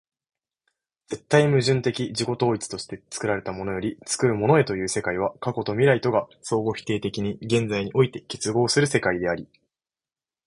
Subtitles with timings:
[1.09, 9.47] 絶対矛盾的自己同一として作られたものより作るものへという世界は、過去と未来とが相互否定的に現在において結合する世界であり、